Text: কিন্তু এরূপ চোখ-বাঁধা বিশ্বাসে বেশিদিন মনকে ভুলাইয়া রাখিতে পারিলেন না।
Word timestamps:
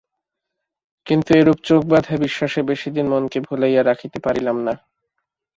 কিন্তু 1.07 1.29
এরূপ 1.35 1.57
চোখ-বাঁধা 1.63 2.15
বিশ্বাসে 2.17 2.61
বেশিদিন 2.63 3.05
মনকে 3.07 3.39
ভুলাইয়া 3.41 3.81
রাখিতে 3.83 4.17
পারিলেন 4.25 4.57
না। 4.67 4.73